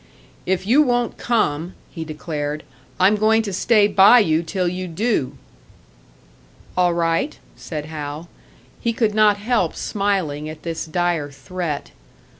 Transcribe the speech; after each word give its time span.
"If 0.47 0.65
you 0.65 0.81
won't 0.81 1.19
come," 1.19 1.75
he 1.91 2.03
declared, 2.03 2.63
"I'm 2.99 3.15
going 3.17 3.43
to 3.43 3.53
stay 3.53 3.85
by 3.87 4.17
you 4.17 4.41
till 4.41 4.67
you 4.67 4.87
do!" 4.87 5.37
"All 6.75 6.95
right," 6.95 7.37
said 7.55 7.85
Hal. 7.85 8.27
He 8.79 8.93
could 8.93 9.13
not 9.13 9.37
help 9.37 9.75
smiling 9.75 10.49
at 10.49 10.63
this 10.63 10.87
dire 10.87 11.29
threat. 11.29 11.91